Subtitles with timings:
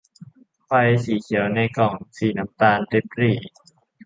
[0.65, 0.71] ไฟ
[1.03, 3.35] สีเขียวในกล่องสีน้ำตาลริบหรี่